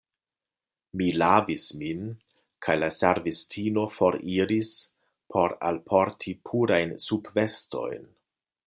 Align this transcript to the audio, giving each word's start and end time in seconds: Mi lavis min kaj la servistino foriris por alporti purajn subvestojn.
Mi 1.01 1.09
lavis 1.23 1.67
min 1.81 2.07
kaj 2.67 2.77
la 2.85 2.89
servistino 2.97 3.85
foriris 3.99 4.73
por 5.35 5.57
alporti 5.73 6.39
purajn 6.51 6.97
subvestojn. 7.09 8.15